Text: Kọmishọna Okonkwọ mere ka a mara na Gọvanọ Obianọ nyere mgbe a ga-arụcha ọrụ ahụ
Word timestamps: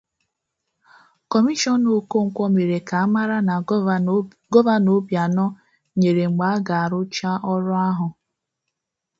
Kọmishọna 1.31 1.87
Okonkwọ 1.97 2.45
mere 2.55 2.77
ka 2.87 2.97
a 3.05 3.11
mara 3.13 3.37
na 3.47 3.55
Gọvanọ 4.53 4.89
Obianọ 4.99 5.45
nyere 5.99 6.25
mgbe 6.31 6.45
a 6.53 6.57
ga-arụcha 6.67 7.29
ọrụ 7.51 7.73
ahụ 7.87 8.07